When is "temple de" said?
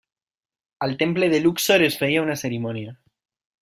1.03-1.41